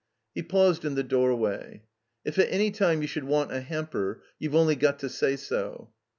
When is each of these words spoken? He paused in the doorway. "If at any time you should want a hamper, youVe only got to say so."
He 0.33 0.41
paused 0.41 0.83
in 0.83 0.95
the 0.95 1.03
doorway. 1.03 1.83
"If 2.25 2.39
at 2.39 2.49
any 2.49 2.71
time 2.71 3.03
you 3.03 3.07
should 3.07 3.25
want 3.25 3.53
a 3.53 3.61
hamper, 3.61 4.23
youVe 4.39 4.55
only 4.55 4.75
got 4.75 4.97
to 5.01 5.09
say 5.09 5.35
so." 5.35 5.91